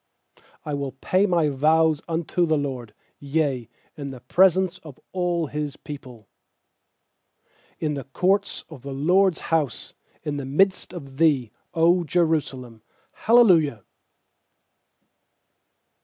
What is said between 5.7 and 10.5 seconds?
people; 19In the courts of the LORD'S house, In the